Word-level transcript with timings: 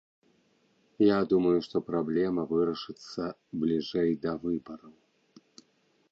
Я 1.07 1.17
думаю, 1.33 1.57
што 1.67 1.81
праблема 1.89 2.45
вырашыцца 2.53 3.21
бліжэй 3.65 4.11
да 4.25 4.31
выбараў. 4.47 4.93